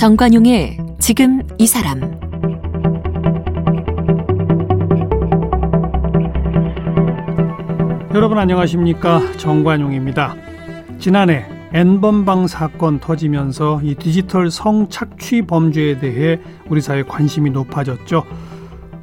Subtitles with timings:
[0.00, 2.00] 정관용의 지금 이 사람
[8.14, 10.36] 여러분 안녕하십니까 정관용입니다.
[10.98, 11.44] 지난해
[11.74, 16.40] N번방 사건 터지면서 이 디지털 성착취 범죄에 대해
[16.70, 18.24] 우리 사회 관심이 높아졌죠.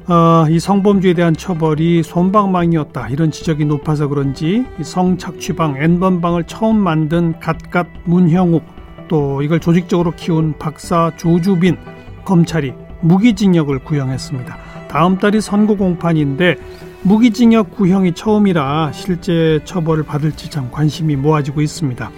[0.08, 7.38] 어, 이 성범죄에 대한 처벌이 손방망이었다 이런 지적이 높아서 그런지 이 성착취방 N번방을 처음 만든
[7.38, 8.77] 갓갓 문형욱
[9.08, 11.76] 또 이걸 조직적으로 키운 박사 조주빈
[12.24, 14.56] 검찰이 무기징역을 구형했습니다.
[14.88, 16.56] 다음 달이 선고 공판인데
[17.02, 22.10] 무기징역 구형이 처음이라 실제 처벌을 받을지 참 관심이 모아지고 있습니다.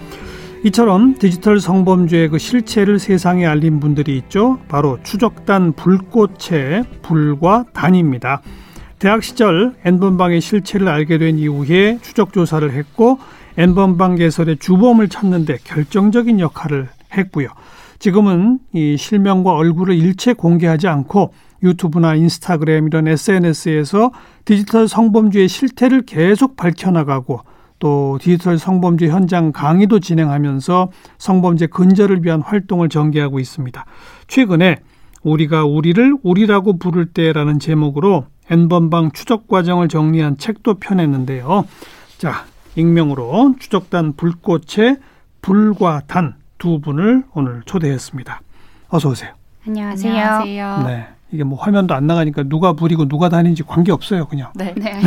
[0.63, 4.59] 이처럼 디지털 성범죄의 그 실체를 세상에 알린 분들이 있죠.
[4.67, 8.41] 바로 추적단 불꽃의 불과 단입니다.
[8.99, 13.17] 대학 시절 N번방의 실체를 알게 된 이후에 추적 조사를 했고
[13.57, 17.49] N번방 개설의 주범을 찾는데 결정적인 역할을 했고요.
[17.99, 24.11] 지금은 이 실명과 얼굴을 일체 공개하지 않고 유튜브나 인스타그램 이런 SNS에서
[24.45, 27.41] 디지털 성범죄의 실태를 계속 밝혀나가고
[27.77, 33.85] 또 디지털 성범죄 현장 강의도 진행하면서 성범죄 근절을 위한 활동을 전개하고 있습니다.
[34.27, 34.77] 최근에
[35.23, 41.65] 우리가 우리를 우리라고 부를 때라는 제목으로 N번방 추적 과정을 정리한 책도 펴냈는데요.
[42.17, 44.97] 자, 익명으로 추적단 불꽃의
[45.41, 48.39] 불과 단 두 분을 오늘 초대했습니다.
[48.89, 49.31] 어서 오세요.
[49.65, 50.13] 안녕하세요.
[50.13, 50.83] 안녕하세요.
[50.85, 51.07] 네.
[51.31, 54.51] 이게 뭐 화면도 안 나가니까 누가 불이고 누가 단인지 관계 없어요, 그냥.
[54.53, 54.71] 네.
[54.77, 55.01] 네.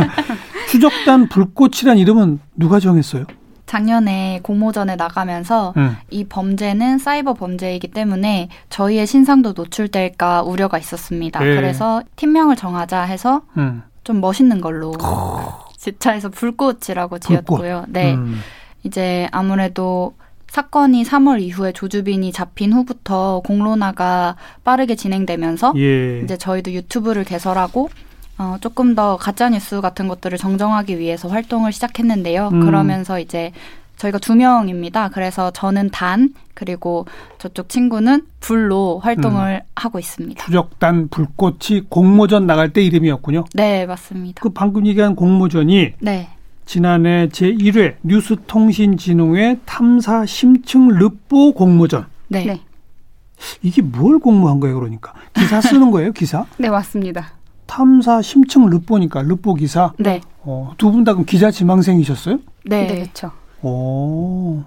[0.70, 3.26] 추적단 불꽃이란 이름은 누가 정했어요?
[3.66, 5.98] 작년에 공모전에 나가면서 음.
[6.08, 11.40] 이 범죄는 사이버 범죄이기 때문에 저희의 신상도 노출될까 우려가 있었습니다.
[11.40, 11.56] 네.
[11.56, 13.82] 그래서 팀명을 정하자 해서 음.
[14.02, 14.92] 좀 멋있는 걸로
[15.86, 17.82] 지차에서 불꽃이라고 지었고요.
[17.82, 17.92] 불꽃.
[17.92, 18.14] 네.
[18.14, 18.40] 음.
[18.82, 20.14] 이제 아무래도
[20.48, 26.20] 사건이 3월 이후에 조주빈이 잡힌 후부터 공론화가 빠르게 진행되면서 예.
[26.20, 27.90] 이제 저희도 유튜브를 개설하고
[28.38, 32.50] 어, 조금 더 가짜 뉴스 같은 것들을 정정하기 위해서 활동을 시작했는데요.
[32.52, 32.60] 음.
[32.60, 33.52] 그러면서 이제
[33.96, 35.08] 저희가 두 명입니다.
[35.08, 37.06] 그래서 저는 단 그리고
[37.38, 39.68] 저쪽 친구는 불로 활동을 음.
[39.74, 40.44] 하고 있습니다.
[40.44, 43.44] 추적단 불꽃이 공모전 나갈 때 이름이었군요.
[43.54, 44.40] 네, 맞습니다.
[44.42, 46.28] 그 방금 얘기한 공모전이 네.
[46.66, 52.06] 지난해 제1회 뉴스통신진흥회 탐사 심층 르뽀 공모전.
[52.28, 52.44] 네.
[52.44, 52.60] 네.
[53.62, 55.12] 이게 뭘 공모한 거예요, 그러니까?
[55.34, 56.46] 기사 쓰는 거예요, 기사?
[56.58, 57.32] 네, 맞습니다.
[57.66, 59.92] 탐사 심층 르뽀니까 르뽀 기사.
[59.98, 60.20] 네.
[60.42, 62.38] 어, 두 분 다 그럼 기자 지망생이셨어요?
[62.64, 62.94] 네, 네.
[62.94, 63.30] 그렇죠.
[63.62, 64.62] 오.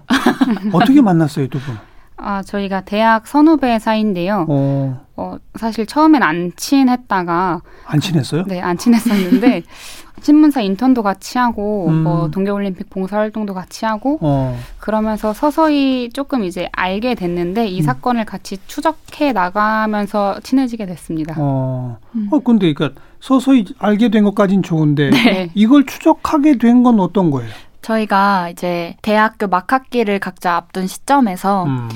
[0.72, 1.76] 어떻게 만났어요, 두 분?
[2.22, 4.44] 아, 저희가 대학 선후배 사이인데요.
[4.48, 5.06] 어.
[5.16, 8.44] 어, 사실 처음엔 안 친했다가 안 친했어요?
[8.46, 9.62] 네, 안 친했었는데
[10.22, 12.02] 신문사 인턴도 같이 하고 음.
[12.02, 14.54] 뭐 동계올림픽 봉사활동도 같이 하고 어.
[14.78, 17.84] 그러면서 서서히 조금 이제 알게 됐는데 이 음.
[17.84, 21.36] 사건을 같이 추적해 나가면서 친해지게 됐습니다.
[21.38, 22.28] 어, 음.
[22.30, 25.50] 어 근데 그러니까 서서히 알게 된 것까진 좋은데 네.
[25.54, 27.50] 이걸 추적하게 된 건 어떤 거예요?
[27.82, 31.88] 저희가 이제 대학교 막학기를 각자 앞둔 시점에서 음.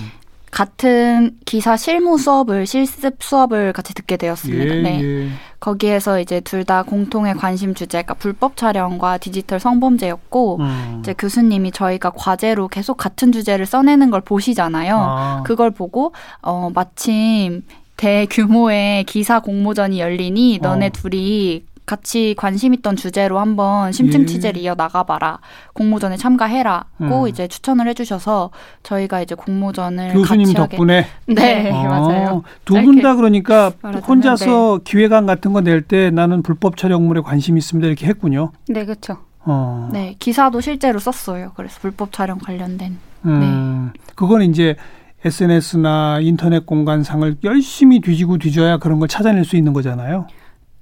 [0.51, 4.77] 같은 기사 실무 수업을 실습 수업을 같이 듣게 되었습니다.
[4.77, 5.01] 예, 네.
[5.03, 5.29] 예.
[5.59, 10.97] 거기에서 이제 둘 다 공통의 관심 주제가 불법 촬영과 디지털 성범죄였고 음.
[11.01, 14.97] 이제 교수님이 저희가 과제로 계속 같은 주제를 써내는 걸 보시잖아요.
[14.97, 15.43] 아.
[15.45, 17.63] 그걸 보고 어 마침
[17.97, 20.91] 대규모의 기사 공모전이 열리니 너네 어.
[20.91, 24.27] 둘이 같이 관심 있던 주제로 한번 심층 예.
[24.27, 24.65] 취재를 예.
[24.65, 25.39] 이어 나가봐라.
[25.75, 27.29] 공모전에 참가해라고 음.
[27.29, 28.51] 이제 추천을 해주셔서
[28.83, 32.43] 저희가 이제 공모전을 교수님 덕분에 네 아, 맞아요.
[32.65, 33.71] 두 분 다 그러니까
[34.07, 34.85] 혼자서 네.
[34.85, 38.53] 기획안 같은 거 낼 때 나는 불법 촬영물에 관심 있습니다 이렇게 했군요.
[38.69, 39.19] 네 그렇죠.
[39.45, 39.91] 어.
[39.93, 41.53] 네 기사도 실제로 썼어요.
[41.55, 42.97] 그래서 불법 촬영 관련된.
[43.27, 44.01] 음, 네.
[44.15, 44.77] 그건 이제
[45.25, 50.27] SNS나 인터넷 공간상을 열심히 뒤지고 뒤져야 그런 걸 찾아낼 수 있는 거잖아요.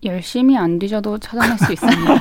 [0.05, 2.15] 열심히 안 뒤져도 찾아낼 수 있습니다.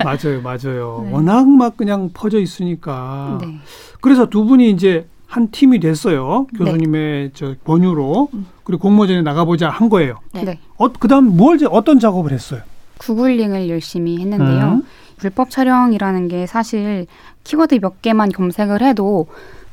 [0.04, 1.02] 맞아요, 맞아요.
[1.04, 1.12] 네.
[1.12, 3.38] 워낙 막 그냥 퍼져 있으니까.
[3.40, 3.58] 네.
[4.00, 6.46] 그래서 두 분이 이제 한 팀이 됐어요.
[6.52, 6.58] 네.
[6.58, 7.30] 교수님의 네.
[7.34, 8.46] 저 권유로 음.
[8.64, 10.18] 그리고 공모전에 나가보자 한 거예요.
[10.32, 10.44] 네.
[10.44, 10.58] 네.
[10.76, 12.62] 어, 그다음 뭘 어떤 작업을 했어요?
[12.98, 14.64] 구글링을 열심히 했는데요.
[14.64, 14.82] 음.
[15.18, 17.06] 불법 촬영이라는 게 사실
[17.44, 19.26] 키워드 몇 개만 검색을 해도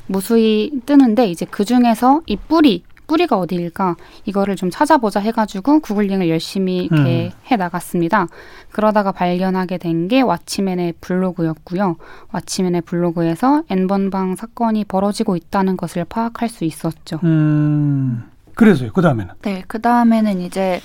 [0.06, 6.84] 무수히 뜨는데 이제 그 중에서 이 뿌리 뿌리가 어디일까 이거를 좀 찾아보자 해가지고 구글링을 열심히
[6.90, 7.30] 이렇게 음.
[7.50, 8.26] 해 나갔습니다.
[8.72, 11.96] 그러다가 발견하게 된 게 왓치맨의 블로그였고요.
[12.32, 17.18] 왓치맨의 블로그에서 N번방 사건이 벌어지고 있다는 것을 파악할 수 있었죠.
[17.24, 18.24] 음.
[18.54, 18.92] 그래서요.
[18.92, 19.34] 그 다음에는?
[19.42, 20.80] 네, 그 다음에는 이제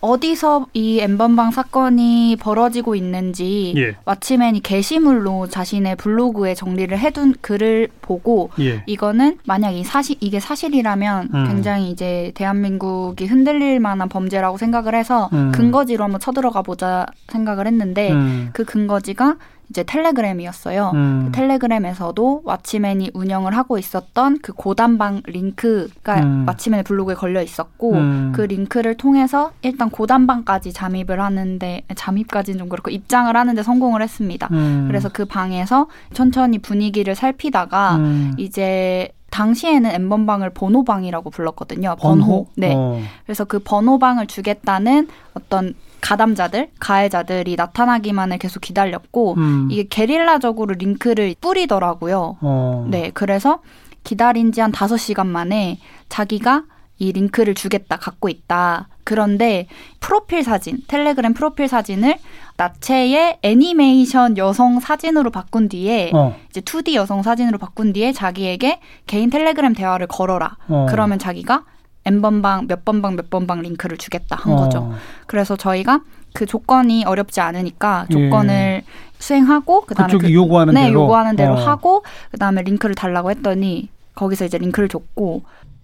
[0.00, 3.94] 어디서 이 엠번방 사건이 벌어지고 있는지 예.
[4.04, 8.82] 왓치맨이 게시물로 자신의 블로그에 정리를 해둔 글을 보고 예.
[8.86, 11.44] 이거는 만약 이 사실 이게 사실이라면 음.
[11.48, 15.50] 굉장히 이제 대한민국이 흔들릴 만한 범죄라고 생각을 해서 음.
[15.52, 18.50] 근거지로 한번 쳐들어가 보자 생각을 했는데 음.
[18.52, 19.36] 그 근거지가
[19.68, 20.92] 이제 텔레그램이었어요.
[20.94, 21.22] 음.
[21.26, 26.46] 그 텔레그램에서도 왓치맨이 운영을 하고 있었던 그 고단방 링크가 음.
[26.46, 28.32] 왓치맨의 블로그에 걸려 있었고 음.
[28.34, 34.48] 그 링크를 통해서 일단 고단방까지 잠입을 하는데 잠입까지는 좀 그렇고 입장을 하는데 성공을 했습니다.
[34.52, 34.84] 음.
[34.86, 38.34] 그래서 그 방에서 천천히 분위기를 살피다가 음.
[38.36, 41.96] 이제 당시에는 엠번방을 번호방이라고 불렀거든요.
[42.00, 42.24] 번호.
[42.24, 42.46] 번호?
[42.56, 42.72] 네.
[42.74, 43.00] 어.
[43.26, 45.74] 그래서 그 번호방을 주겠다는 어떤
[46.06, 49.68] 가담자들, 가해자들이 나타나기만을 계속 기다렸고 음.
[49.72, 52.36] 이게 게릴라적으로 링크를 뿌리더라고요.
[52.40, 52.86] 어.
[52.88, 53.58] 네, 그래서
[54.04, 56.62] 기다린 지 한 다섯 시간 만에 자기가
[56.98, 58.88] 이 링크를 주겠다, 갖고 있다.
[59.02, 59.66] 그런데
[60.00, 62.16] 프로필 사진, 텔레그램 프로필 사진을
[62.56, 66.36] 나체의 애니메이션 여성 사진으로 바꾼 뒤에 어.
[66.50, 70.56] 이제 2D 여성 사진으로 바꾼 뒤에 자기에게 개인 텔레그램 대화를 걸어라.
[70.68, 70.86] 어.
[70.88, 71.64] 그러면 자기가
[72.06, 74.78] N번방, 몇 번방, 몇 번방 링크를 주겠다 한 거죠.
[74.78, 74.94] 어.
[75.26, 76.00] 그래서 저희가
[76.32, 78.84] 그 조건이 어렵지 않으니까 조건을 예.
[79.18, 81.56] 수행하고 그다음에 그쪽이 그, 요구하는 네, 대로 요구하는 대로 어.
[81.56, 85.42] 하고 그다음에 링크를 달라고 했더니 거기서 이제 링크를 줬고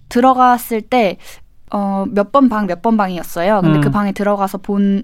[0.09, 1.17] 들어갔을 때
[1.71, 3.61] 어, 몇 번 방, 몇 번 방이었어요.
[3.61, 3.81] 근데 그 음.
[3.81, 5.03] 그 방에 들어가서 본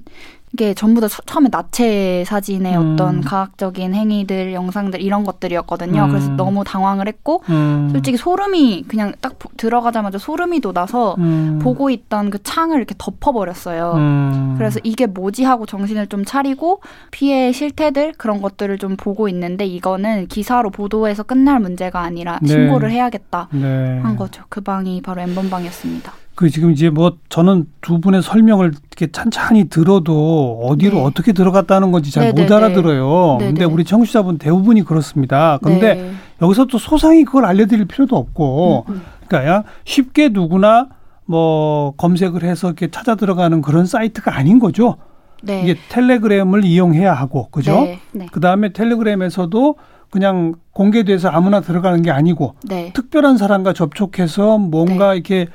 [0.54, 2.94] 이게 전부 다 처음에 나체 사진의 음.
[2.94, 6.06] 어떤 과학적인 행위들, 영상들 이런 것들이었거든요.
[6.06, 6.10] 음.
[6.10, 7.90] 그래서 너무 당황을 했고 음.
[7.92, 11.60] 솔직히 소름이 그냥 딱 들어가자마자 소름이 돋아서 음.
[11.62, 13.94] 보고 있던 그 창을 이렇게 덮어버렸어요.
[13.96, 14.56] 음.
[14.58, 16.82] 그래서 이게 뭐지 하고 정신을 좀 차리고
[17.12, 22.48] 피해 실태들 그런 것들을 좀 보고 있는데 이거는 기사로 보도해서 끝날 문제가 아니라 네.
[22.50, 24.00] 신고를 해야겠다 네.
[24.00, 24.44] 한 거죠.
[24.50, 26.12] 그 방이 바로 엠번 방이었습니다.
[26.40, 31.04] 그 지금 이제 뭐 저는 두 분의 설명을 이렇게 찬찬히 들어도 어디로 네.
[31.04, 33.36] 어떻게 들어갔다는 건지 잘못 네, 네, 알아들어요.
[33.40, 33.52] 네네.
[33.52, 35.60] 근데 우리 청취자분 대부분이 그렇습니다.
[35.62, 36.12] 근데 네.
[36.42, 39.02] 여기서 또 소상히 그걸 알려드릴 필요도 없고, 음, 음.
[39.28, 40.88] 그러니까 쉽게 누구나
[41.26, 44.96] 뭐 검색을 해서 이렇게 찾아 들어가는 그런 사이트가 아닌 거죠.
[45.44, 45.62] 네.
[45.64, 47.82] 이게 텔레그램을 이용해야 하고, 그죠?
[47.82, 48.00] 네.
[48.14, 48.28] 네.
[48.32, 49.76] 그 다음에 텔레그램에서도
[50.10, 52.94] 그냥 공개돼서 아무나 들어가는 게 아니고, 네.
[52.94, 55.16] 특별한 사람과 접촉해서 뭔가 네.
[55.16, 55.48] 이렇게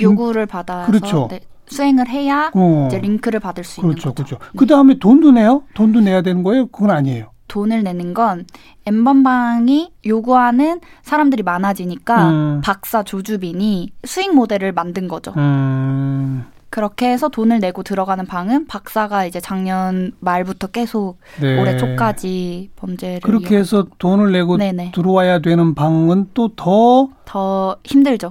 [0.00, 1.28] 요구를 받아서 그렇죠.
[1.30, 2.86] 네, 수행을 해야 어.
[2.88, 4.38] 이제 링크를 받을 수 그렇죠, 있는 거죠.
[4.38, 4.52] 그렇죠.
[4.56, 5.62] 그 다음에 돈도 내요?
[5.74, 6.66] 돈도 내야 되는 거예요?
[6.66, 7.30] 그건 아니에요.
[7.48, 8.46] 돈을 내는 건
[8.86, 12.60] 엠번방이 요구하는 사람들이 많아지니까 음.
[12.64, 15.34] 박사 조주빈이 수익 모델을 만든 거죠.
[15.36, 16.46] 음.
[16.70, 21.60] 그렇게 해서 돈을 내고 들어가는 방은 박사가 이제 작년 말부터 계속 네.
[21.60, 24.92] 올해 초까지 범죄를 그렇게 해서 돈을 내고 네네.
[24.94, 28.30] 들어와야 되는 방은 또 더더 더 힘들죠.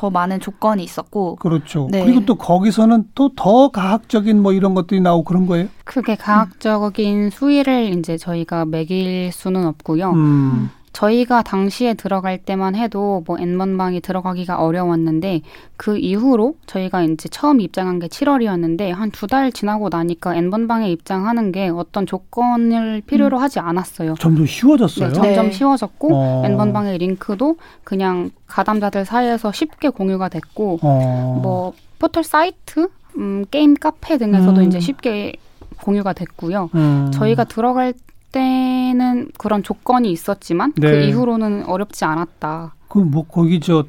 [0.00, 1.88] 더 많은 조건이 있었고 그렇죠.
[1.90, 2.02] 네.
[2.02, 5.68] 그리고 또 거기서는 또 더 과학적인 뭐 이런 것들이 나오고 그런 거예요.
[5.84, 7.30] 그게 과학적인 음.
[7.30, 10.10] 수위를 이제 저희가 매길 수는 없고요.
[10.12, 10.70] 음.
[10.92, 15.40] 저희가 당시에 들어갈 때만 해도 뭐 N번방에 들어가기가 어려웠는데
[15.76, 21.52] 그 이후로 저희가 이제 처음 입장한 게 7월이었는데 한 두 달 지나고 나니까 N번방에 입장하는
[21.52, 23.42] 게 어떤 조건을 필요로 음.
[23.42, 24.14] 하지 않았어요.
[24.18, 25.08] 점점 쉬워졌어요.
[25.08, 25.52] 네, 점점 네.
[25.52, 26.42] 쉬워졌고 어.
[26.46, 31.40] N번방의 링크도 그냥 가담자들 사이에서 쉽게 공유가 됐고 어.
[31.42, 34.66] 뭐 포털 사이트, 음, 게임 카페 등에서도 음.
[34.66, 35.34] 이제 쉽게
[35.82, 36.70] 공유가 됐고요.
[36.74, 37.10] 음.
[37.12, 37.94] 저희가 들어갈
[38.32, 40.90] 때는 그런 조건이 있었지만 그 네.
[40.90, 42.74] 그 이후로는 어렵지 않았다.
[42.88, 43.84] 그뭐 거기 저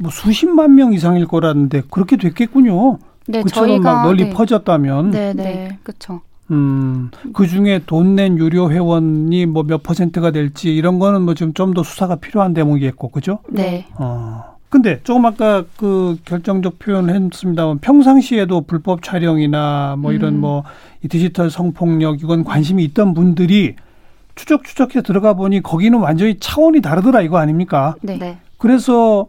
[0.00, 2.98] 뭐 수십만 명 이상일 거라는데 그렇게 됐겠군요.
[3.26, 4.30] 네, 그처럼 저희가 막 널리 네.
[4.30, 5.10] 퍼졌다면.
[5.10, 5.78] 네, 네, 네.
[5.82, 6.20] 그렇죠.
[6.50, 12.14] 음, 그 중에 돈 낸 유료 회원이 뭐 몇 퍼센트가 될지 이런 거는 뭐좀좀더 수사가
[12.16, 13.40] 필요한 대목이겠고, 그죠?
[13.50, 13.86] 네.
[13.98, 14.56] 어.
[14.68, 20.40] 근데 조금 아까 그 결정적 표현을 했습니다만 평상시에도 불법 촬영이나 뭐 이런 음.
[20.40, 20.64] 뭐
[21.08, 23.76] 디지털 성폭력 이건 관심이 있던 분들이
[24.34, 27.94] 추적 추적해 들어가 보니 거기는 완전히 차원이 다르더라 이거 아닙니까?
[28.02, 28.18] 네.
[28.18, 28.38] 네.
[28.58, 29.26] 그래서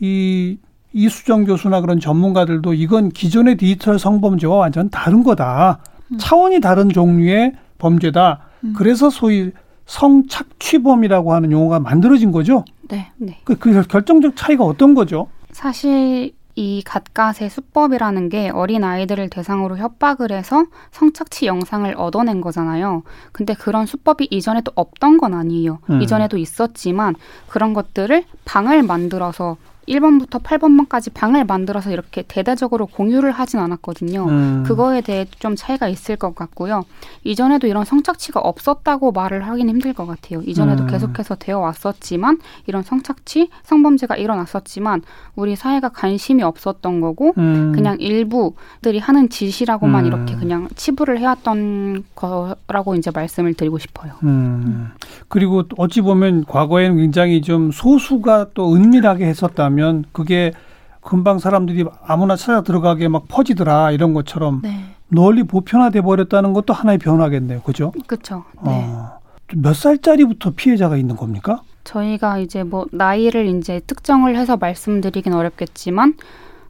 [0.00, 0.58] 이
[0.92, 5.78] 이수정 교수나 그런 전문가들도 이건 기존의 디지털 성범죄와 완전 다른 거다.
[6.08, 6.18] 음.
[6.18, 8.40] 차원이 다른 종류의 범죄다.
[8.64, 8.72] 음.
[8.76, 9.52] 그래서 소위
[9.86, 12.64] 성착취범이라고 하는 용어가 만들어진 거죠.
[12.88, 13.10] 네.
[13.16, 13.38] 네.
[13.44, 15.28] 그, 그 결정적 차이가 어떤 거죠?
[15.52, 23.02] 사실 이 갓갓의 수법이라는 게 어린 아이들을 대상으로 협박을 해서 성착취 영상을 얻어낸 거잖아요.
[23.32, 25.78] 근데 그런 수법이 이전에도 없던 건 아니에요.
[25.88, 26.02] 음.
[26.02, 27.14] 이전에도 있었지만
[27.48, 29.56] 그런 것들을 방을 만들어서
[29.88, 34.26] 1번부터 8번만까지 방을 만들어서 이렇게 대대적으로 공유를 하진 않았거든요.
[34.28, 34.64] 음.
[34.66, 36.84] 그거에 대해 좀 차이가 있을 것 같고요.
[37.24, 40.42] 이전에도 이런 성착취가 없었다고 말을 하긴 힘들 것 같아요.
[40.42, 40.86] 이전에도 음.
[40.86, 45.02] 계속해서 되어 왔었지만 이런 성착취, 성범죄가 일어났었지만
[45.34, 47.72] 우리 사회가 관심이 없었던 거고 음.
[47.74, 50.06] 그냥 일부들이 하는 짓이라고만 음.
[50.06, 54.12] 이렇게 그냥 치부를 해왔던 거라고 이제 말씀을 드리고 싶어요.
[54.22, 54.90] 음.
[55.28, 60.52] 그리고 어찌 보면 과거에는 굉장히 좀 소수가 또 은밀하게 했었다면 하면 그게
[61.00, 64.84] 금방 사람들이 아무나 찾아 들어가게 막 퍼지더라 이런 것처럼 네.
[65.08, 67.62] 널리 보편화돼 버렸다는 것도 하나의 변화겠네요.
[67.62, 67.92] 그죠?
[68.06, 68.44] 그렇죠.
[68.62, 68.84] 네.
[68.84, 69.18] 어,
[69.56, 71.62] 몇 살짜리부터 피해자가 있는 겁니까?
[71.84, 76.14] 저희가 이제 뭐 나이를 이제 특정을 해서 말씀드리긴 어렵겠지만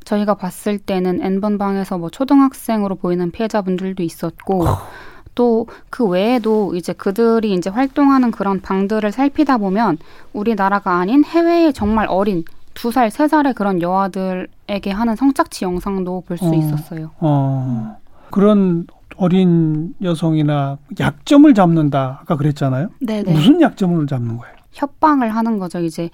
[0.04, 4.64] 저희가 봤을 때는 N번 방에서 뭐 초등학생으로 보이는 피해자분들도 있었고
[5.34, 9.98] 또 그 외에도 이제 그들이 이제 활동하는 그런 방들을 살피다 보면
[10.32, 16.46] 우리나라가 아닌 해외에 정말 어린 두 살, 세 살의 그런 여아들에게 하는 성착취 영상도 볼수
[16.46, 17.10] 어, 있었어요.
[17.18, 17.96] 어.
[18.30, 18.86] 그런
[19.16, 22.20] 어린 여성이나 약점을 잡는다.
[22.22, 22.88] 아까 그랬잖아요.
[23.00, 24.54] 네 무슨 약점을 잡는 거예요?
[24.72, 25.80] 협박을 하는 거죠.
[25.80, 26.10] 이제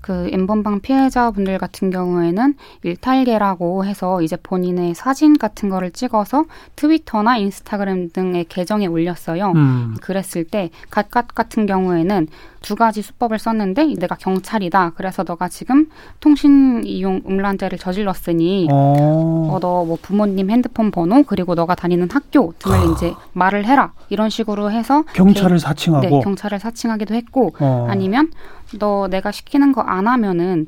[0.00, 6.44] 그 엠번방 피해자분들 같은 경우에는 일탈계라고 해서 이제 본인의 사진 같은 거를 찍어서
[6.76, 9.50] 트위터나 인스타그램 등의 계정에 올렸어요.
[9.56, 9.96] 음.
[10.00, 12.28] 그랬을 때 갓갓 같은 경우에는
[12.66, 14.90] 두 가지 수법을 썼는데 내가 경찰이다.
[14.96, 21.76] 그래서 너가 지금 통신 이용 음란죄를 저질렀으니 어, 어너 뭐 부모님 핸드폰 번호 그리고 너가
[21.76, 22.82] 다니는 학교 등을 아.
[22.92, 23.92] 이제 말을 해라.
[24.08, 27.86] 이런 식으로 해서 경찰을 개, 사칭하고 네, 경찰을 사칭하기도 했고 어.
[27.88, 28.32] 아니면
[28.80, 30.66] 너 내가 시키는 거 안 하면은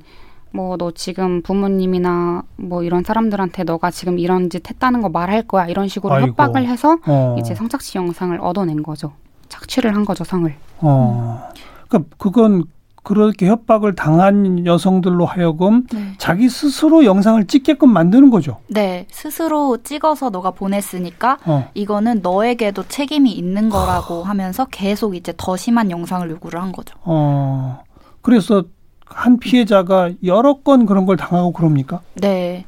[0.53, 5.89] 뭐너 지금 부모님이나 뭐 이런 사람들한테 너가 지금 이런 짓 했다는 거 말할 거야 이런
[5.89, 6.29] 식으로 아이고.
[6.29, 7.35] 협박을 해서 어.
[7.41, 9.13] 이제 성착취 영상을 얻어낸 거죠.
[9.49, 10.55] 착취를 한 거죠 성을.
[10.79, 11.49] 어.
[11.89, 12.65] 그러니까 그건
[13.03, 16.13] 그렇게 협박을 당한 여성들로 하여금 네.
[16.19, 18.59] 자기 스스로 영상을 찍게끔 만드는 거죠.
[18.69, 21.71] 네, 스스로 찍어서 너가 보냈으니까 어.
[21.73, 26.97] 이거는 너에게도 책임이 있는 거라고 하면서 계속 이제 더 심한 영상을 요구를 한 거죠.
[27.03, 27.83] 어.
[28.21, 28.65] 그래서
[29.07, 32.01] 한 피해자가 여러 건 그런 걸 당하고 그럽니까?
[32.15, 32.67] 네.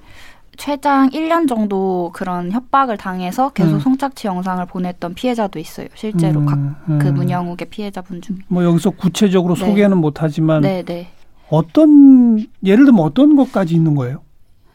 [0.61, 3.81] 최장 1년 정도 그런 협박을 당해서 계속 음.
[3.81, 5.87] 성착취 영상을 보냈던 피해자도 있어요.
[5.95, 7.15] 실제로 음, 각그 음.
[7.15, 8.37] 문영욱의 피해자분 중에.
[8.47, 9.65] 뭐 여기서 구체적으로 네.
[9.65, 11.09] 소개는 못하지만 네, 네.
[11.49, 14.21] 어떤 예를 들면 어떤 것까지 있는 거예요?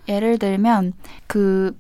[0.09, 0.93] 예를 들면
[1.27, 1.77] 그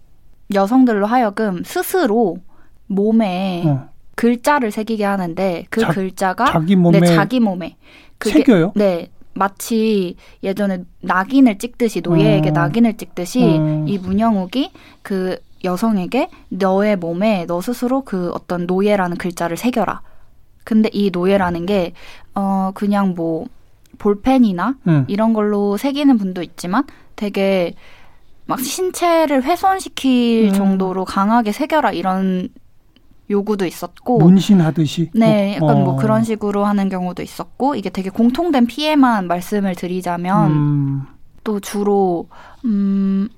[0.53, 2.37] 여성들로 하여금 스스로
[2.85, 3.89] 몸에 어.
[4.13, 7.75] 글자를 새기게 하는데 그 자, 글자가 자기 몸에 네, 자기 몸에
[8.19, 8.73] 그게, 새겨요?
[8.75, 9.09] 네.
[9.35, 12.51] 마치 예전에 낙인을 찍듯이 노예에게 어.
[12.53, 13.85] 낙인을 찍듯이 어.
[13.87, 14.71] 이 문영욱이
[15.03, 20.01] 그 여성에게 너의 몸에 너 스스로 그 어떤 노예라는 글자를 새겨라.
[20.63, 21.93] 근데 이 노예라는 게
[22.35, 23.47] 어 그냥 뭐
[23.97, 25.05] 볼펜이나 음.
[25.07, 26.83] 이런 걸로 새기는 분도 있지만
[27.15, 27.73] 되게
[28.45, 30.53] 막 신체를 훼손시킬 음.
[30.53, 32.49] 정도로 강하게 새겨라 이런
[33.29, 35.83] 요구도 있었고 문신하듯이 네 약간 뭐 어.
[35.83, 41.01] 뭐 그런 식으로 하는 경우도 있었고 이게 되게 공통된 피해만 말씀을 드리자면 음.
[41.43, 42.27] 또 주로
[42.65, 43.29] 음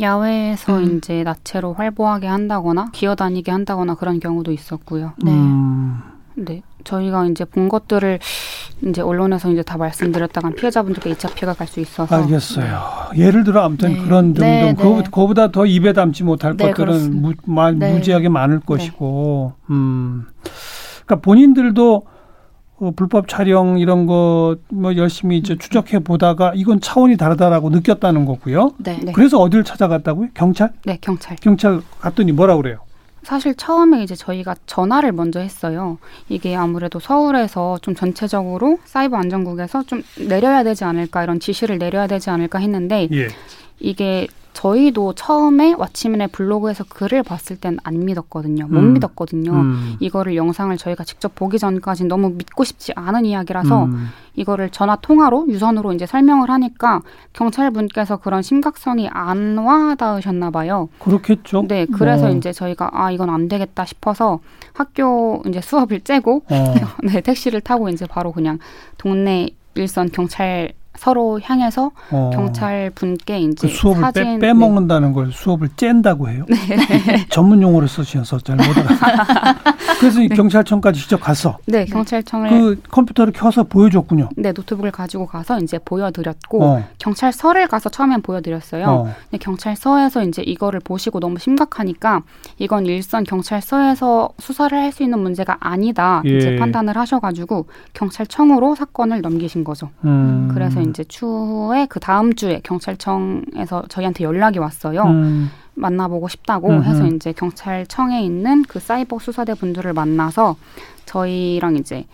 [0.00, 0.98] 야외에서 음.
[0.98, 5.12] 이제 나체로 활보하게 한다거나 기어다니게 한다거나 그런 경우도 있었고요.
[5.22, 5.30] 네.
[5.30, 6.00] 음.
[6.36, 6.62] 네.
[6.82, 8.18] 저희가 이제 본 것들을
[8.82, 12.80] 이제 언론에서 이제 다 말씀드렸다가 피해자분들께 2차 피해가 갈 수 있어서 알겠어요.
[13.14, 13.20] 네.
[13.26, 13.98] 예를 들어 아무튼 네.
[14.02, 17.92] 그런 등등 네, 그, 그거 보다 더 입에 담지 못할 네, 것들은 무, 마, 네.
[17.92, 18.66] 무지하게 많을 네.
[18.66, 20.24] 것이고 음.
[21.06, 22.06] 그러니까 본인들도
[22.76, 28.72] 어, 불법 촬영 이런 거 뭐 열심히 이제 추적해 보다가 이건 차원이 다르다라고 느꼈다는 거고요.
[28.78, 29.00] 네.
[29.14, 30.28] 그래서 어디를 찾아갔다고요?
[30.34, 30.72] 경찰?
[30.84, 31.36] 네, 경찰.
[31.36, 32.78] 경찰 갔더니 뭐라 그래요?
[33.24, 35.98] 사실 처음에 이제 저희가 전화를 먼저 했어요.
[36.28, 42.30] 이게 아무래도 서울에서 좀 전체적으로 사이버 안전국에서 좀 내려야 되지 않을까 이런 지시를 내려야 되지
[42.30, 43.28] 않을까 했는데 예.
[43.80, 48.66] 이게 저희도 처음에 왓치맨의 블로그에서 글을 봤을 땐 안 믿었거든요.
[48.68, 48.92] 못 음.
[48.94, 49.52] 믿었거든요.
[49.52, 49.96] 음.
[50.00, 54.08] 이거를 영상을 저희가 직접 보기 전까지 너무 믿고 싶지 않은 이야기라서 음.
[54.36, 57.02] 이거를 전화 통화로 유선으로 이제 설명을 하니까
[57.32, 60.88] 경찰분께서 그런 심각성이 안 와닿으셨나 봐요.
[61.00, 61.66] 그렇겠죠.
[61.68, 62.30] 네, 그래서 어.
[62.30, 64.38] 이제 저희가 아 이건 안 되겠다 싶어서
[64.72, 66.74] 학교 이제 수업을 째고 어.
[67.02, 68.58] 네 택시를 타고 이제 바로 그냥
[68.98, 72.30] 동네 일선 경찰 서로 향해서 어.
[72.32, 75.14] 경찰 분께 이제 그 수업을 사진, 빼, 빼먹는다는 네.
[75.14, 76.44] 걸 수업을 쨘다고 해요.
[76.48, 76.56] 네.
[77.30, 79.54] 전문 용어를 쓰셔서 잘 못 알아.
[80.00, 80.28] 그래서 네.
[80.28, 84.28] 경찰청까지 직접 가서 네 경찰청을 그 컴퓨터를 켜서 보여줬군요.
[84.36, 86.84] 네 노트북을 가지고 가서 이제 보여드렸고 어.
[86.98, 88.86] 경찰서를 가서 처음엔 보여드렸어요.
[88.86, 89.14] 어.
[89.30, 92.22] 근데 경찰서에서 이제 이거를 보시고 너무 심각하니까
[92.58, 96.36] 이건 일선 경찰서에서 수사를 할 수 있는 문제가 아니다 예.
[96.36, 99.90] 이제 판단을 하셔가지고 경찰청으로 사건을 넘기신 거죠.
[100.04, 100.48] 음.
[100.54, 105.02] 그래서 이제 추후에 그 다음 주에 경찰청에서 저희한테 연락이 왔어요.
[105.04, 105.50] 음.
[105.74, 106.88] 만나보고 싶다고 음흠.
[106.88, 110.56] 해서 이제 경찰청에 있는 그 사이버 수사대 분들을 만나서
[111.06, 112.06] 저희랑 이제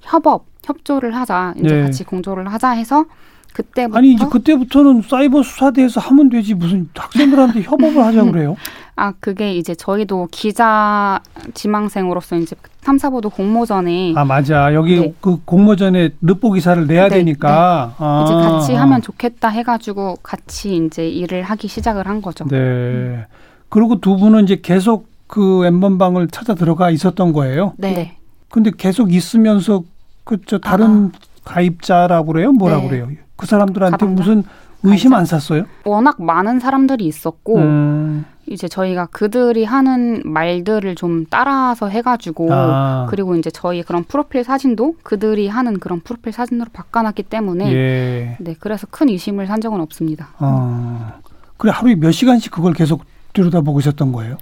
[0.00, 1.82] 협업 협조를 하자 이제 네.
[1.82, 3.04] 같이 공조를 하자 해서
[3.52, 8.56] 그때부터 아니 이제 그때부터는 사이버 수사대에서 하면 되지 무슨 학생들한테 협업을 하자 그래요?
[8.96, 11.20] 아 그게 이제 저희도 기자
[11.54, 15.14] 지망생으로서 이제 탐사보도 공모전에 아 맞아 여기 네.
[15.20, 18.04] 그 공모전에 르포 기사를 내야 네, 되니까 네.
[18.04, 18.24] 아.
[18.24, 22.44] 이제 같이 하면 좋겠다 해가지고 같이 이제 일을 하기 시작을 한 거죠.
[22.44, 22.56] 네.
[22.56, 23.24] 음.
[23.68, 27.72] 그리고 두 분은 이제 계속 그 엠번방을 찾아 들어가 있었던 거예요.
[27.76, 28.16] 네.
[28.48, 29.82] 근데 계속 있으면서
[30.22, 31.18] 그저 다른 아.
[31.44, 32.52] 가입자라고 그래요?
[32.52, 32.88] 뭐라고 네.
[32.90, 33.08] 그래요?
[33.34, 34.22] 그 사람들한테 가방자?
[34.22, 34.44] 무슨
[34.84, 35.64] 의심 안 샀어요?
[35.84, 38.24] 워낙 많은 사람들이 있었고 음.
[38.46, 43.06] 이제 저희가 그들이 하는 말들을 좀 따라서 해가지고 아.
[43.08, 48.36] 그리고 이제 저희 그런 프로필 사진도 그들이 하는 그런 프로필 사진으로 바꿔놨기 때문에 예.
[48.38, 50.28] 네 그래서 큰 의심을 산 적은 없습니다.
[50.38, 51.14] 아.
[51.56, 54.36] 그래 하루에 몇 시간씩 그걸 계속 들여다보고 있었던 거예요?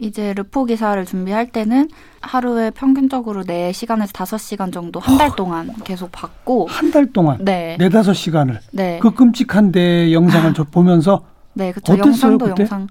[0.00, 1.88] 이제 르포 기사를 준비할 때는
[2.20, 7.76] 하루에 평균적으로 4시간에서 5시간 정도 한 달 동안 계속 받고 한 달 동안 네.
[7.80, 8.98] 4, 5시간을 네.
[9.02, 10.64] 그 끔찍한데 영상을 아.
[10.70, 11.24] 보면서
[11.54, 11.98] 네, 그렇죠.
[11.98, 12.62] 영상도 그때?
[12.62, 12.86] 영상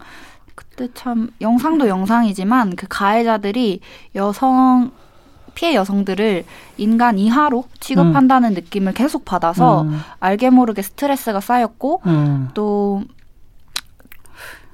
[0.55, 3.79] 그때 참 영상도 영상이지만 그 가해자들이
[4.15, 4.91] 여성
[5.55, 6.43] 피해 여성들을
[6.77, 8.53] 인간 이하로 취급한다는 음.
[8.55, 9.99] 느낌을 계속 받아서 음.
[10.19, 12.49] 알게 모르게 스트레스가 쌓였고 음.
[12.53, 13.03] 또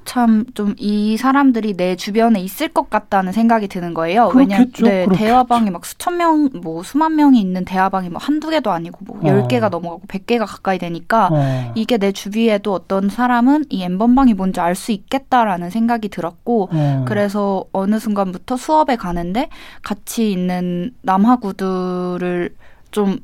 [0.05, 4.31] 참 좀 이 사람들이 내 주변에 있을 것 같다는 생각이 드는 거예요.
[4.36, 9.00] 왜냐하면 네, 대화방이 막 수천 명, 뭐 수만 명이 있는 대화방이 뭐 한두 개도 아니고
[9.05, 9.27] 뭐 어.
[9.27, 11.72] 열 개가 넘어가고 백 개가 가까이 되니까 어.
[11.75, 17.05] 이게 내 주위에도 어떤 사람은 이 엠번방이 뭔지 알 수 있겠다라는 생각이 들었고 어.
[17.07, 19.50] 그래서 어느 순간부터 수업에 가는데
[19.83, 22.55] 같이 있는 남하구들을
[22.91, 23.17] 좀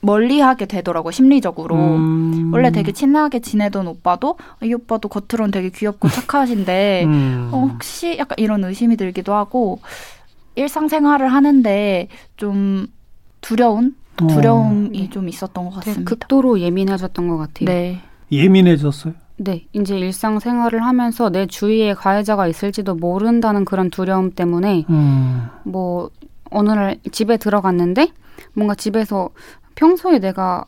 [0.00, 2.50] 멀리하게 되더라고 심리적으로 음.
[2.52, 7.50] 원래 되게 친하게 지내던 오빠도 이 오빠도 겉으론 되게 귀엽고 착하신데 음.
[7.52, 9.80] 어, 혹시 약간 이런 의심이 들기도 하고
[10.56, 12.86] 일상생활을 하는데 좀
[13.40, 14.26] 두려운 어.
[14.26, 15.10] 두려움이 어.
[15.10, 16.04] 좀 있었던 것 같습니다.
[16.04, 17.66] 극도로 예민해졌던 것 같아요.
[17.66, 18.00] 네.
[18.32, 19.14] 예민해졌어요?
[19.36, 25.48] 네, 이제 일상생활을 하면서 내 주위에 가해자가 있을지도 모른다는 그런 두려움 때문에 음.
[25.64, 26.10] 뭐
[26.50, 28.08] 어느 날 집에 들어갔는데
[28.52, 29.30] 뭔가 집에서
[29.80, 30.66] 평소에 내가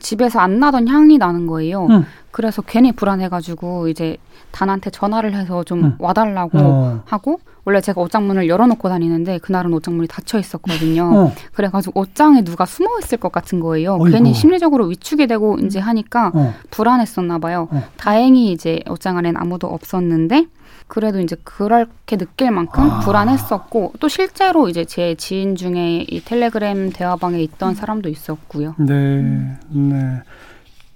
[0.00, 1.86] 집에서 안 나던 향이 나는 거예요.
[1.88, 2.04] 응.
[2.30, 4.18] 그래서 괜히 불안해가지고 이제
[4.52, 5.96] 단한테 전화를 해서 좀 응.
[5.98, 7.02] 와달라고 어.
[7.06, 11.02] 하고 원래 제가 옷장문을 열어놓고 다니는데 그날은 옷장문이 닫혀 있었거든요.
[11.14, 11.34] 어.
[11.52, 13.94] 그래가지고 옷장에 누가 숨어 있을 것 같은 거예요.
[13.94, 14.10] 어이구.
[14.10, 16.54] 괜히 심리적으로 위축이 되고 이제 하니까 어.
[16.70, 17.68] 불안했었나 봐요.
[17.70, 17.82] 어.
[17.96, 20.46] 다행히 이제 옷장 안엔 아무도 없었는데
[20.86, 23.00] 그래도 이제 그렇게 느낄 만큼 아.
[23.00, 28.74] 불안했었고 또 실제로 이제 제 지인 중에 이 텔레그램 대화방에 있던 사람도 있었고요.
[28.78, 29.58] 네, 음.
[29.70, 30.22] 네.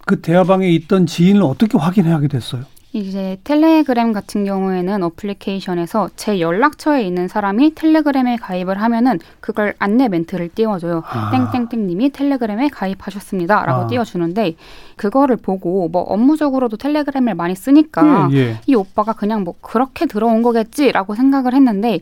[0.07, 2.65] 그 대화방에 있던 지인을 어떻게 확인하게 됐어요?
[2.95, 10.49] 이제 텔레그램 같은 경우에는 어플리케이션에서 제 연락처에 있는 사람이 텔레그램에 가입을 하면은 그걸 안내 멘트를
[10.55, 11.03] 띄워줘요.
[11.05, 11.31] 아.
[11.53, 13.87] 땡땡땡님이 텔레그램에 가입하셨습니다라고 아.
[13.89, 14.55] 띄워주는데
[14.95, 18.61] 그거를 보고 뭐 업무적으로도 텔레그램을 많이 쓰니까 예, 예.
[18.67, 21.99] 이 오빠가 그냥 뭐 그렇게 들어온 거겠지라고 생각을 했는데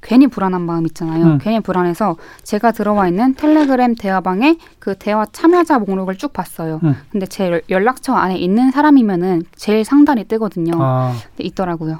[0.00, 1.24] 괜히 불안한 마음 있잖아요.
[1.24, 1.38] 음.
[1.40, 6.80] 괜히 불안해서 제가 들어와 있는 텔레그램 대화방에 그 대화 참여자 목록을 쭉 봤어요.
[6.84, 6.94] 음.
[7.10, 10.72] 근데 제 연락처 안에 있는 사람이면은 제일 상단이 뜨거든요.
[10.76, 11.14] 아.
[11.38, 11.98] 있더라고요.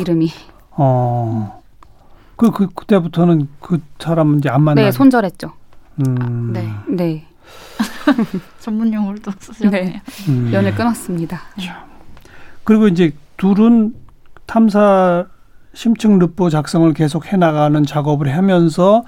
[0.00, 0.30] 이름이.
[0.72, 1.62] 어.
[2.36, 4.82] 그, 그, 그때부터는 그 사람은 이제 안 만나.
[4.82, 5.52] 네, 손절했죠.
[6.06, 6.52] 음.
[6.52, 6.72] 네.
[6.88, 7.26] 네.
[8.60, 9.84] 전문 용어를 또 쓰셨네요.
[9.84, 10.02] 네.
[10.28, 10.50] 음.
[10.52, 11.40] 연을 끊었습니다.
[12.64, 13.94] 그리고 이제 둘은
[14.46, 15.26] 탐사
[15.76, 19.04] 심층 르포 작성을 계속 해나가는 작업을 하면서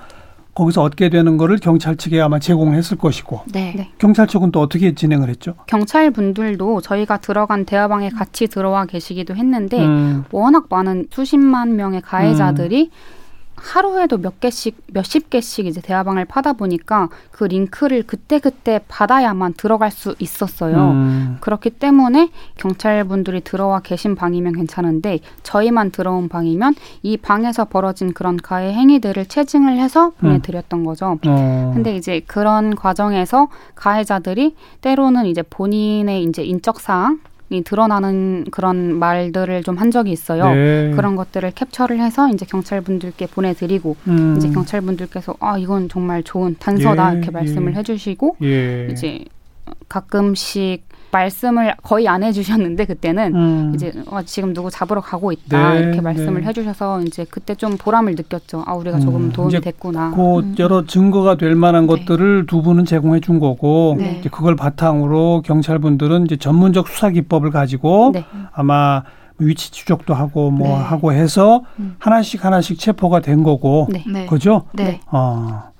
[0.54, 3.72] 거기서 얻게 되는 거를 경찰 측에 아마 제공했을 것이고 네.
[3.74, 3.90] 네.
[3.96, 5.54] 경찰 측은 또 어떻게 진행을 했죠?
[5.66, 10.24] 경찰 분들도 저희가 들어간 대화방에 같이 들어와 계시기도 했는데 음.
[10.31, 13.17] 워낙 많은 수십만 명의 가해자들이 음.
[13.61, 20.14] 하루에도 몇 개씩 몇십 개씩 이제 대화방을 파다 보니까 그 링크를 그때그때 받아야만 들어갈 수
[20.18, 20.77] 있었어요.
[20.90, 21.37] 음.
[21.40, 28.73] 그렇기 때문에 경찰분들이 들어와 계신 방이면 괜찮은데 저희만 들어온 방이면 이 방에서 벌어진 그런 가해
[28.73, 31.18] 행위들을 체증을 해서 보내드렸던 거죠.
[31.27, 31.73] 음.
[31.75, 39.63] 근데 이제 그런 과정에서 가해자들이 때로는 이제 본인의 이제 인적 사항 이 드러나는 그런 말들을
[39.63, 40.53] 좀 한 적이 있어요.
[40.53, 40.91] 네.
[40.97, 44.35] 그런 것들을 캡처를 해서 이제 경찰분들께 보내드리고 음.
[44.37, 47.79] 이제 경찰분들께서 아 이건 정말 좋은 단서다 예, 이렇게 말씀을 예.
[47.79, 48.89] 해주시고 예.
[48.91, 49.25] 이제
[49.89, 53.73] 가끔씩 말씀을 거의 안 해주셨는데 그때는 음.
[53.75, 56.49] 이제 어, 지금 누구 잡으러 가고 있다 네, 이렇게 말씀을 네.
[56.49, 58.64] 해주셔서 이제 그때 좀 보람을 느꼈죠.
[58.66, 59.33] 아 우리가 조금 음.
[59.33, 60.12] 도움이 됐구나.
[60.14, 60.55] 그 음.
[60.59, 61.88] 여러 증거가 될 만한 네.
[61.88, 64.18] 것들을 두 분은 제공해 준 거고 네.
[64.21, 68.25] 이제 그걸 바탕으로 경찰분들은 이제 전문적 수사 기법을 가지고 네.
[68.53, 69.03] 아마
[69.38, 70.75] 위치 추적도 하고 뭐 네.
[70.75, 71.97] 하고 해서 음.
[71.99, 73.88] 하나씩 하나씩 체포가 된 거고
[74.29, 74.64] 그죠?
[74.73, 75.01] 네.
[75.11, 75.71] 어.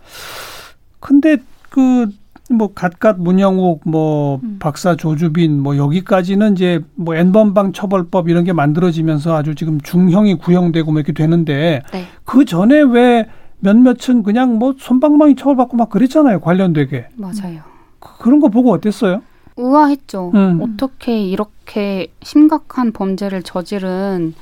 [1.01, 1.37] 근데
[1.69, 2.09] 그
[2.49, 4.57] 뭐 갓갓 문영욱 뭐 음.
[4.59, 10.91] 박사 조주빈 뭐 여기까지는 이제 뭐 N번방 처벌법 이런 게 만들어지면서 아주 지금 중형이 구형되고
[10.91, 12.05] 뭐 이렇게 되는데 네.
[12.25, 13.29] 그 전에 왜
[13.61, 17.63] 몇몇은 그냥 뭐 손방망이 처벌받고 막 그랬잖아요 관련되게 맞아요
[17.99, 19.23] 그, 그런 거 보고 어땠어요?
[19.59, 20.31] 우아했죠.
[20.35, 20.61] 음.
[20.63, 24.35] 어떻게 이렇게 심각한 범죄를 저지른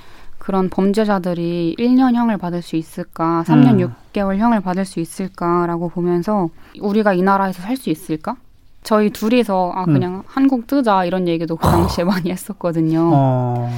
[0.46, 3.92] 그런 범죄자들이 1년형을 받을 수 있을까, 3년 음.
[4.12, 8.36] 6개월형을 받을 수 있을까라고 보면서 우리가 이 나라에서 살 수 있을까?
[8.84, 9.94] 저희 둘이서 아 음.
[9.94, 10.22] 그냥 음.
[10.26, 13.10] 한국 뜨자 이런 얘기도 그 당시에 많이 했었거든요.
[13.12, 13.68] 어.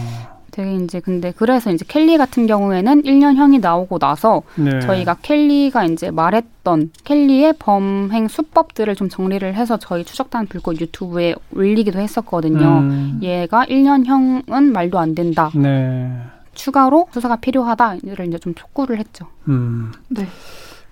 [0.50, 4.80] 되게 이제 근데 그래서 이제 켈리 같은 경우에는 1년형이 나오고 나서 네.
[4.80, 11.98] 저희가 켈리가 이제 말했던 켈리의 범행 수법들을 좀 정리를 해서 저희 추적단 불꽃 유튜브에 올리기도
[11.98, 12.80] 했었거든요.
[12.80, 13.20] 음.
[13.22, 15.50] 얘가 1년형은 말도 안 된다.
[15.54, 16.12] 네.
[16.58, 19.26] 추가로 수사가 필요하다를 이제 좀 촉구를 했죠.
[19.48, 19.92] 음.
[20.08, 20.26] 네.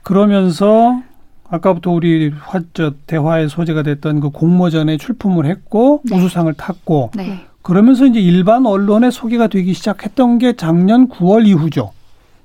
[0.02, 1.02] 그러면서
[1.48, 6.16] 아까부터 우리 화, 저, 대화의 소재가 됐던 그 공모전에 출품을 했고 네.
[6.16, 7.44] 우수상을 탔고 네.
[7.62, 11.92] 그러면서 이제 일반 언론에 소개가 되기 시작했던 게 작년 9월 이후죠.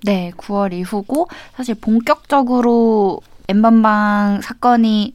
[0.04, 5.14] 네, 9월 이후고 사실 본격적으로 엠번방 사건이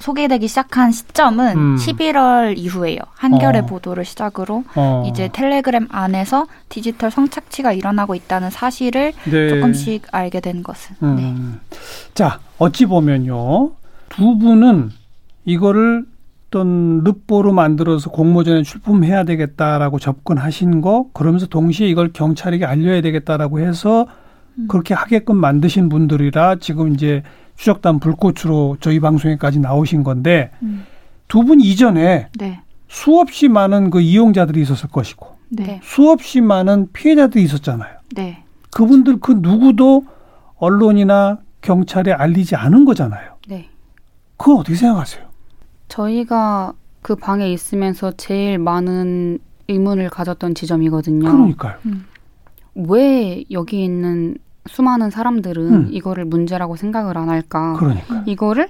[0.00, 1.76] 소개되기 시작한 시점은 음.
[1.76, 2.98] 11월 이후에요.
[3.14, 3.66] 한겨레 어.
[3.66, 5.04] 보도를 시작으로 어.
[5.06, 9.48] 이제 텔레그램 안에서 디지털 성착취가 일어나고 있다는 사실을 네.
[9.48, 10.96] 조금씩 알게 된 것은.
[11.02, 11.16] 음.
[11.16, 11.76] 네.
[12.14, 13.72] 자, 어찌 보면요.
[14.08, 14.90] 두 분은
[15.44, 16.06] 이거를
[16.54, 24.06] 어떤 르보로 만들어서 공모전에 출품해야 되겠다라고 접근하신 거 그러면서 동시에 이걸 경찰에게 알려야 되겠다라고 해서
[24.56, 24.68] 음.
[24.68, 27.24] 그렇게 하게끔 만드신 분들이라 지금 이제
[27.56, 30.84] 추적단 불꽃으로 저희 방송에까지 나오신 건데 음.
[31.28, 32.60] 두분 이전에 네.
[32.88, 35.80] 수없이 많은 그 이용자들이 있었을 것이고 네.
[35.82, 37.96] 수없이 많은 피해자들이 있었잖아요.
[38.14, 38.44] 네.
[38.72, 40.04] 그분들 그 누구도
[40.56, 43.34] 언론이나 경찰에 알리지 않은 거잖아요.
[43.48, 43.68] 네.
[44.36, 45.24] 그거 어떻게 생각하세요?
[45.88, 49.38] 저희가 그 방에 있으면서 제일 많은
[49.68, 51.30] 의문을 가졌던 지점이거든요.
[51.30, 51.76] 그러니까요.
[51.86, 52.06] 음.
[52.74, 54.36] 왜 여기 있는
[54.68, 55.88] 수많은 사람들은 음.
[55.90, 57.74] 이거를 문제라고 생각을 안 할까?
[57.78, 58.22] 그러니까.
[58.26, 58.68] 이거를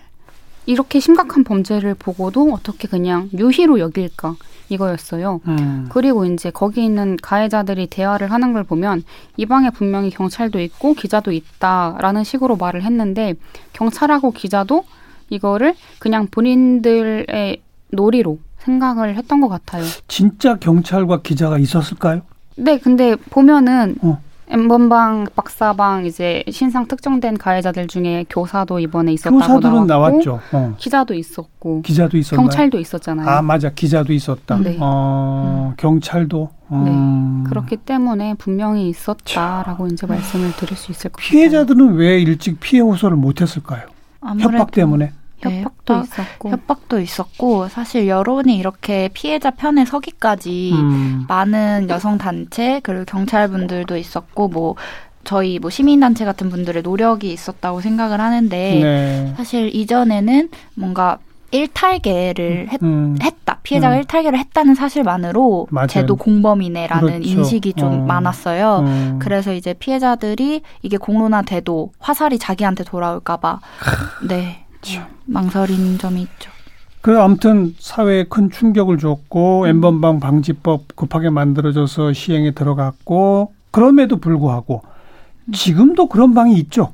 [0.67, 4.37] 이렇게 심각한 범죄를 보고도 어떻게 그냥 유희로 여길까?
[4.71, 5.41] 이거였어요.
[5.47, 5.89] 음.
[5.91, 9.03] 그리고 이제 거기 있는 가해자들이 대화를 하는 걸 보면
[9.37, 13.35] 이 방에 분명히 경찰도 있고 기자도 있다라는 식으로 말을 했는데
[13.75, 14.85] 경찰하고 기자도
[15.29, 19.85] 이거를 그냥 본인들의 놀이로 생각을 했던 것 같아요.
[20.09, 22.23] 진짜 경찰과 기자가 있었을까요?
[22.57, 24.21] 네, 근데 보면은 어.
[24.49, 30.75] 엠번방, 박사방 이제 신상 특정된 가해자들 중에 교사도 이번에 있었다고 교사들은 나왔고 어.
[30.79, 33.29] 기자도 있었고 기자도 있었 경찰도 있었잖아요.
[33.29, 34.59] 아 맞아 기자도 있었다.
[34.59, 34.77] 네.
[34.81, 35.77] 어, 음.
[35.77, 37.43] 경찰도 음.
[37.45, 37.49] 네.
[37.49, 39.95] 그렇기 때문에 분명히 있었다라고 자.
[39.95, 41.31] 이제 말씀을 드릴 수 있을 것 같아요.
[41.31, 43.87] 피해자들은 왜 일찍 피해 호소를 못했을까요?
[44.41, 45.13] 협박 때문에.
[45.49, 51.25] 네, 협박도 협박, 있었고 협박도 있었고 사실 여론이 이렇게 피해자 편에 서기까지 음.
[51.29, 54.77] 많은 여성 단체 그리고 경찰 분들도 있었고 뭐
[55.25, 59.35] 저희 뭐 시민단체 같은 분들의 노력이 있었다고 생각을 하는데 네.
[59.37, 61.19] 사실 이전에는 뭔가
[61.51, 63.17] 일탈계를 했, 음.
[63.23, 63.99] 했다 피해자가 음.
[64.01, 65.87] 일탈계를 했다는 사실만으로 맞아요.
[65.87, 67.29] 제도 공범이네라는 그렇죠.
[67.29, 68.05] 인식이 좀 어.
[68.05, 68.81] 많았어요.
[68.81, 69.19] 음.
[69.21, 73.61] 그래서 이제 피해자들이 이게 공론화돼도 화살이 자기한테 돌아올까봐
[74.29, 75.07] 네 그렇죠.
[75.27, 76.51] 망설이는 점이 있죠.
[77.01, 84.83] 그 아무튼 사회에 큰 충격을 줬고 엠번방 방지법 급하게 만들어져서 시행에 들어갔고 그럼에도 불구하고
[85.53, 86.93] 지금도 그런 방이 있죠.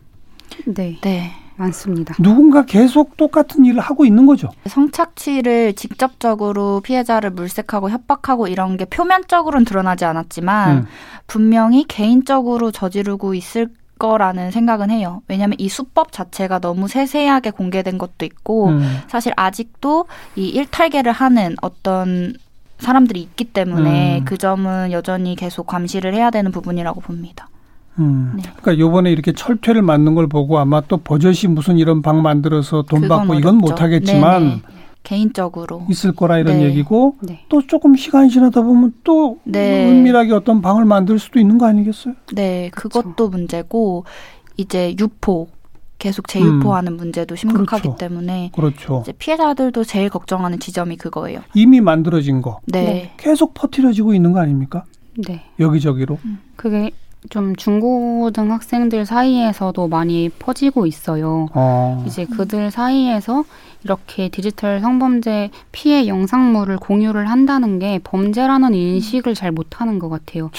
[0.66, 0.98] 네.
[1.02, 1.30] 네.
[1.60, 2.14] 많습니다.
[2.18, 4.48] 누군가 계속 똑같은 일을 하고 있는 거죠.
[4.66, 10.86] 성착취를 직접적으로 피해자를 물색하고 협박하고 이런 게 표면적으로는 드러나지 않았지만 음.
[11.26, 13.68] 분명히 개인적으로 저지르고 있을
[14.00, 15.22] 거라는 생각은 해요.
[15.28, 18.98] 왜냐하면 이 수법 자체가 너무 세세하게 공개된 것도 있고 음.
[19.06, 22.34] 사실 아직도 이 일탈계를 하는 어떤
[22.78, 24.24] 사람들이 있기 때문에 음.
[24.24, 27.48] 그 점은 여전히 계속 감시를 해야 되는 부분이라고 봅니다.
[27.98, 28.32] 음.
[28.36, 28.42] 네.
[28.42, 33.06] 그러니까 요번에 이렇게 철퇴를 맞는 걸 보고 아마 또 버젓이 무슨 이런 방 만들어서 돈
[33.06, 34.62] 받고 이건 못 하겠지만 네네.
[35.02, 36.64] 개인적으로 있을 거라 이런 네.
[36.66, 37.44] 얘기고 네.
[37.48, 39.88] 또 조금 시간이 지나다 보면 또 네.
[39.88, 42.14] 은밀하게 어떤 방을 만들 수도 있는 거 아니겠어요?
[42.34, 43.28] 네, 그것도 그렇죠.
[43.28, 44.04] 문제고
[44.56, 45.48] 이제 유포
[45.98, 46.96] 계속 재유포하는 음.
[46.96, 47.98] 문제도 심각하기 그렇죠.
[47.98, 49.00] 때문에 그렇죠.
[49.02, 51.40] 이제 피해자들도 제일 걱정하는 지점이 그거예요.
[51.54, 53.12] 이미 만들어진 거 네.
[53.16, 54.84] 계속 퍼뜨려지고 있는 거 아닙니까?
[55.26, 55.44] 네.
[55.58, 56.18] 여기저기로.
[56.24, 56.38] 음.
[56.56, 56.90] 그게
[57.28, 61.48] 좀 중고등학생들 사이에서도 많이 퍼지고 있어요.
[61.52, 62.02] 어.
[62.06, 63.44] 이제 그들 사이에서
[63.84, 70.50] 이렇게 디지털 성범죄 피해 영상물을 공유를 한다는 게 범죄라는 인식을 잘 못하는 것 같아요.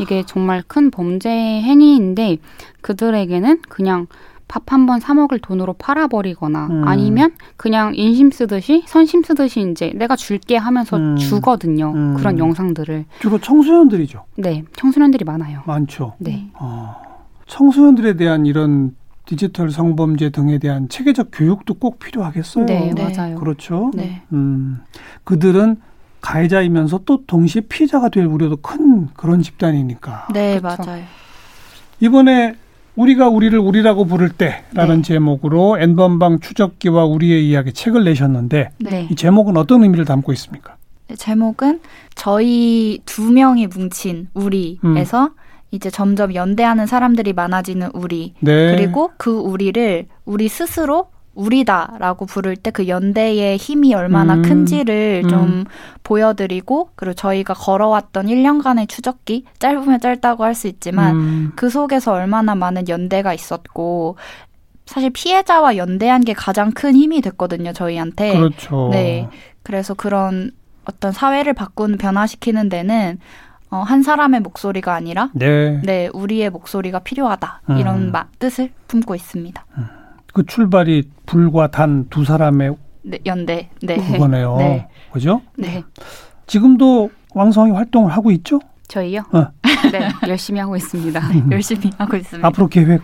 [0.00, 2.38] 이게 정말 큰 범죄 행위인데
[2.80, 4.06] 그들에게는 그냥
[4.48, 6.88] 밥 한 번 사 먹을 돈으로 팔아버리거나 음.
[6.88, 11.16] 아니면 그냥 인심 쓰듯이 선심 쓰듯이 이제 내가 줄게 하면서 음.
[11.16, 11.92] 주거든요.
[11.94, 12.14] 음.
[12.16, 13.04] 그런 영상들을.
[13.20, 14.24] 주로 청소년들이죠.
[14.38, 15.62] 네, 청소년들이 많아요.
[15.66, 16.14] 많죠.
[16.18, 16.48] 네.
[16.54, 16.94] 어.
[17.46, 22.66] 청소년들에 대한 이런 디지털 성범죄 등에 대한 체계적 교육도 꼭 필요하겠어요.
[22.66, 23.12] 네, 네.
[23.16, 23.36] 맞아요.
[23.38, 23.90] 그렇죠.
[23.94, 24.22] 네.
[24.32, 24.80] 음,
[25.24, 25.80] 그들은
[26.20, 30.28] 가해자이면서 또 동시에 피해자가 될 우려도 큰 그런 집단이니까.
[30.32, 30.82] 네, 그렇죠.
[30.84, 31.02] 맞아요.
[32.00, 32.54] 이번에
[32.96, 35.02] 우리가 우리를 우리라고 부를 때라는 네.
[35.02, 39.08] 제목으로 N번방 추적기와 우리의 이야기 책을 내셨는데 네.
[39.10, 40.76] 이 제목은 어떤 의미를 담고 있습니까?
[41.08, 41.80] 네, 제목은
[42.14, 45.30] 저희 두 명이 뭉친 우리에서 음.
[45.70, 48.74] 이제 점점 연대하는 사람들이 많아지는 우리 네.
[48.74, 54.42] 그리고 그 우리를 우리 스스로 우리다라고 부를 때 그 연대의 힘이 얼마나 음.
[54.42, 55.28] 큰지를 음.
[55.30, 55.64] 좀
[56.02, 61.52] 보여드리고 그리고 저희가 걸어왔던 1년간의 추적기 짧으면 짧다고 할 수 있지만 음.
[61.56, 64.16] 그 속에서 얼마나 많은 연대가 있었고
[64.84, 68.36] 사실 피해자와 연대한 게 가장 큰 힘이 됐거든요 저희한테.
[68.36, 68.90] 그렇죠.
[68.92, 69.28] 네.
[69.62, 70.50] 그래서 그런
[70.84, 73.18] 어떤 사회를 바꾸는 변화시키는 데는
[73.70, 77.78] 어, 한 사람의 목소리가 아니라 네, 네 우리의 목소리가 필요하다 음.
[77.78, 79.64] 이런 마, 뜻을 품고 있습니다.
[80.36, 80.42] 음.
[80.42, 83.96] 그 출발이 불과 단 두 사람의 네, 연대 네.
[83.96, 84.56] 그거네요.
[84.58, 84.88] 네.
[85.12, 85.40] 그죠?
[85.56, 85.82] 네.
[86.46, 88.60] 지금도 왕성히 활동을 하고 있죠?
[88.88, 89.22] 저희요?
[89.32, 89.46] 어.
[89.92, 91.20] 네, 열심히 하고 있습니다.
[91.50, 92.46] 열심히 하고 있습니다.
[92.46, 93.00] 앞으로 계획?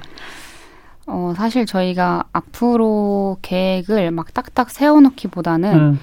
[1.07, 5.99] 어, 사실 저희가 앞으로 계획을 막 딱딱 세워놓기보다는 음.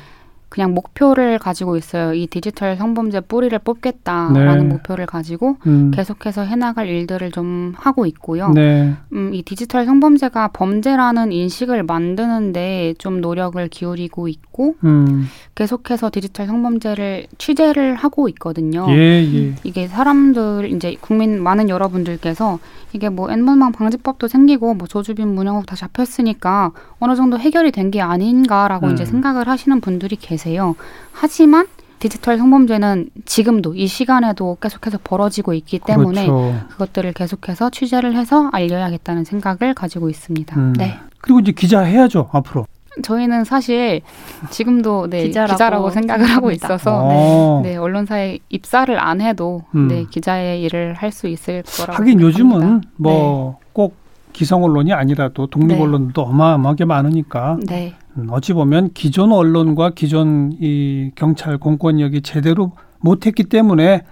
[0.50, 2.14] 그냥 목표를 가지고 있어요.
[2.14, 4.64] 이 디지털 성범죄 뿌리를 뽑겠다라는 네.
[4.66, 5.92] 목표를 가지고 음.
[5.92, 8.50] 계속해서 해나갈 일들을 좀 하고 있고요.
[8.50, 8.96] 네.
[9.14, 15.28] 음, 이 디지털 성범죄가 범죄라는 인식을 만드는데 좀 노력을 기울이고 있고 음.
[15.54, 18.88] 계속해서 디지털 성범죄를 취재를 하고 있거든요.
[18.90, 19.56] 예, 예.
[19.64, 22.58] 이게 사람들 이제 국민 많은 여러분들께서
[22.94, 28.02] 이게 뭐 N번방 방지법도 생기고 뭐 조주빈 문영욱 다 잡혔으니까 어느 정도 해결이 된 게
[28.02, 28.94] 아닌가라고 음.
[28.94, 30.76] 이제 생각을 하시는 분들이 계세요.
[31.12, 31.66] 하지만
[31.98, 36.56] 디지털 성범죄는 지금도 이 시간에도 계속해서 벌어지고 있기 때문에 그렇죠.
[36.70, 40.56] 그것들을 계속해서 취재를 해서 알려야겠다는 생각을 가지고 있습니다.
[40.60, 40.74] 음.
[40.78, 41.00] 네.
[41.20, 42.66] 그리고 이제 기자 해야죠 앞으로.
[43.02, 44.02] 저희는 사실
[44.50, 49.88] 지금도 네, 기자라고, 기자라고 생각을 하고 있어서 네, 네, 언론사에 입사를 안 해도 음.
[49.88, 54.32] 네, 기자의 일을 할 수 있을 거라고 하긴 요즘은 뭐꼭 네.
[54.32, 55.82] 기성 언론이 아니라도 독립 네.
[55.82, 57.96] 언론도 어마어마하게 많으니까 네.
[58.18, 64.04] 음, 어찌 보면 기존 언론과 기존 이 경찰 공권력이 제대로 못했기 때문에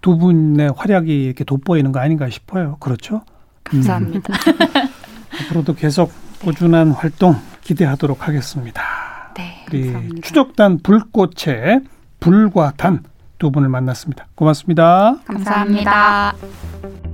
[0.00, 2.76] 두 분의 활약이 이렇게 돋보이는 거 아닌가 싶어요.
[2.78, 3.22] 그렇죠?
[3.64, 4.32] 감사합니다.
[4.32, 4.84] 음.
[5.48, 8.82] 앞으로도 계속 꾸준한 활동 기대하도록 하겠습니다.
[9.36, 10.20] 네, 우리.
[10.20, 11.80] 추적단 불꽃의
[12.20, 13.02] 불과 단
[13.38, 14.26] 두 분을 만났습니다.
[14.34, 15.16] 고맙습니다.
[15.26, 16.32] 감사합니다.
[16.32, 17.13] 감사합니다.